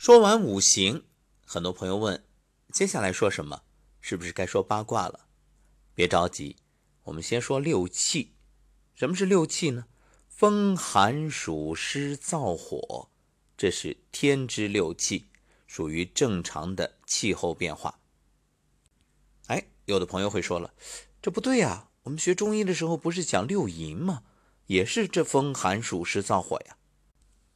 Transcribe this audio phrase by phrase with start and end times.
[0.00, 1.04] 说完五行，
[1.44, 2.24] 很多朋友问，
[2.72, 3.64] 接下来说什么？
[4.00, 5.26] 是不是该说八卦了？
[5.94, 6.56] 别着急，
[7.02, 8.32] 我们先说六气。
[8.94, 9.84] 什么是六气呢？
[10.26, 13.10] 风寒暑湿燥火，
[13.58, 15.28] 这是天之六气，
[15.66, 18.00] 属于正常的气候变化。
[19.48, 20.72] 哎，有的朋友会说了，
[21.20, 24.22] 这不对呀，我们学中医的时候不是讲六淫吗？
[24.64, 26.78] 也是这风寒暑湿燥火呀。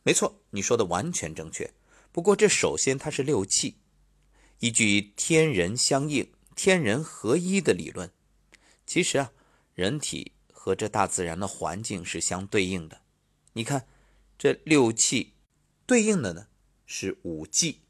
[0.02, 1.72] 没错，你说的完全正确。
[2.14, 3.78] 不过这首先它是六气，
[4.60, 8.12] 依据天人相应、天人合一的理论。
[8.86, 9.32] 其实啊，
[9.74, 13.02] 人体和这大自然的环境是相对应的。
[13.54, 13.88] 你看，
[14.38, 15.34] 这六气
[15.86, 16.46] 对应的呢
[16.86, 17.80] 是五季，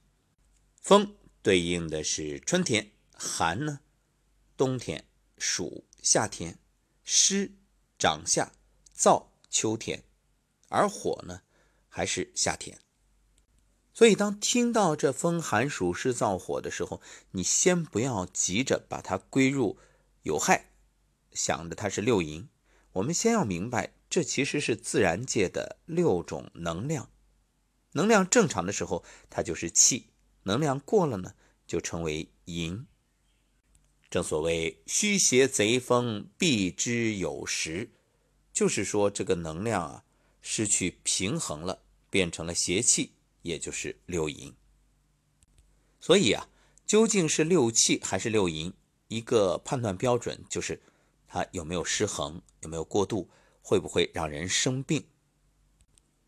[0.80, 3.80] 风对应的是春天，寒呢
[4.56, 5.04] 冬天，
[5.36, 6.58] 暑夏天，
[7.02, 7.52] 湿
[7.98, 8.52] 长夏，
[8.96, 10.02] 燥秋天，
[10.70, 11.42] 而火呢
[11.90, 12.78] 还是夏天。
[13.94, 19.78] 所以，当听到这风寒暑湿燥火的时候，你先不要急着把它归入
[20.22, 20.72] 有害。
[21.32, 22.48] 想着它是六淫，
[22.94, 27.08] 我们先要明白，这其实是自然界的六种能量。
[27.92, 30.08] 能量正常的时候，它就是气；
[30.42, 32.86] 能量过了呢，就成为淫。
[34.10, 37.90] 正所谓“虚邪贼风，避之有时”，
[38.52, 40.04] 就是说这个能量啊
[40.40, 43.12] 失去平衡了，变成了邪气，
[43.44, 44.52] 也就是六淫。
[46.00, 46.48] 所以啊，
[46.84, 48.74] 究竟是六气还是六淫，
[49.06, 50.82] 一个判断标准就是。
[51.26, 52.40] 它有没有失衡？
[52.60, 53.28] 有没有过度？
[53.60, 55.04] 会不会让人生病？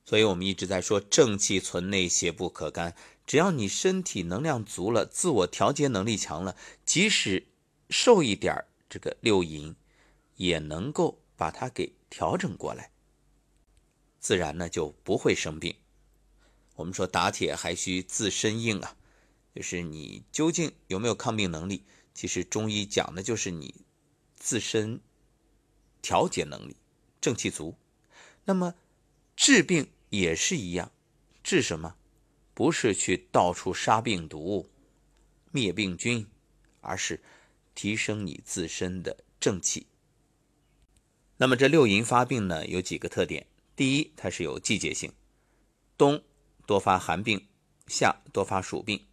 [0.05, 2.93] 所以我们一直在说正气存内，邪不可干。
[3.25, 7.47] 只要你身体能量足了，自我调节能力强了，即使
[7.89, 9.77] 受一点这个六淫，
[10.35, 12.91] 也能够把它给调整过来，
[14.19, 15.77] 自然呢就不会生病。
[16.77, 18.97] 我们说打铁还需自身硬啊，
[19.55, 21.85] 就是你究竟有没有抗病能力？
[22.15, 23.75] 其实中医讲的就是你。
[24.39, 25.01] 自身
[26.03, 26.77] 调节能力，
[27.21, 27.75] 正气足，
[28.45, 28.75] 那么
[29.35, 30.93] 治病也是一样，
[31.43, 31.97] 治什么？
[32.55, 34.69] 不是去到处杀病毒、
[35.51, 36.29] 灭病菌，
[36.81, 37.21] 而是
[37.75, 39.87] 提升你自身的正气。
[41.39, 45.13] 那么这六淫发病呢，有几个特点：第一，它是有季节性，
[45.99, 46.23] 冬
[46.67, 47.47] 多发寒病，
[47.87, 49.07] 夏多发暑病，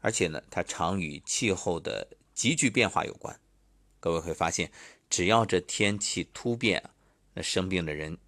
[0.00, 3.40] 而且呢，它常与气候的急剧变化有关。
[4.00, 4.72] 各位会发现，
[5.08, 6.90] 只要这天气突变，
[7.34, 8.18] 那生病的人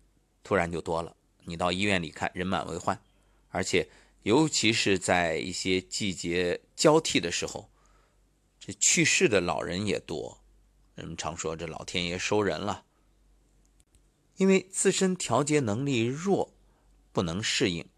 [0.44, 1.16] 突然就多了。
[1.44, 3.02] 你到医院里看，人满为患，
[3.48, 3.88] 而且
[4.22, 7.68] 尤其是在一些季节交替的时候，
[8.60, 10.38] 这去世的老人也多。
[10.94, 12.84] 人们常说这老天爷收人了，
[14.36, 16.52] 因为自身调节能力弱，
[17.12, 17.88] 不能适应，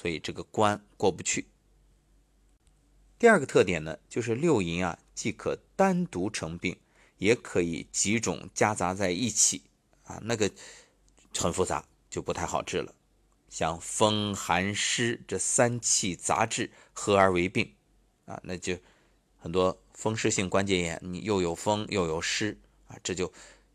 [0.00, 1.46] 所以这个关过不去。
[3.18, 6.76] 第二个特点呢，就是六淫啊，既可单独成病。
[7.18, 9.60] 也可以几种夹杂在一起
[10.04, 10.50] 啊，那个
[11.36, 12.94] 很复杂，就不太好治了。
[13.50, 17.74] 像风寒湿这三气杂治合而为病
[18.24, 18.78] 啊，那就
[19.36, 22.58] 很多风湿性关节炎，你又有风又有湿
[22.88, 23.30] 啊，这就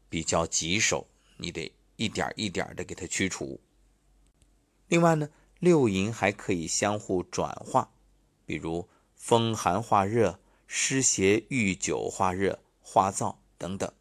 [0.09, 1.05] 比较棘手，
[1.37, 3.61] 你得一点一点的给它驱除。
[4.87, 7.89] 另外呢，六淫还可以相互转化，
[8.45, 12.59] 比如风寒化热，湿邪遇久化热。
[12.87, 13.91] 化燥等等，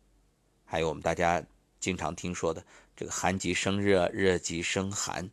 [0.66, 1.42] 还有我们大家
[1.80, 5.30] 经常听说的这个寒极生热，热极生寒。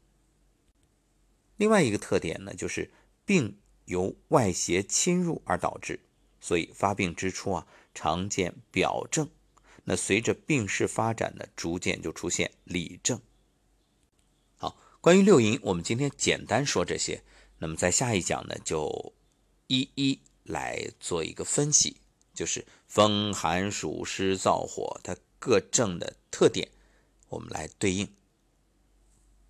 [1.57, 2.89] 另外一个特点呢，就是
[3.25, 5.99] 病由外邪侵入而导致，
[6.39, 9.29] 所以发病之初啊，常见表症，
[9.83, 13.19] 那随着病势发展呢，逐渐就出现里症。
[15.01, 17.23] 关于六淫，我们今天简单说这些，
[17.57, 19.13] 那么在下一讲呢，就
[19.66, 21.97] 一一来做一个分析。
[22.35, 26.69] 就是风寒暑湿燥火，它各症的特点，
[27.29, 28.07] 我们来对应。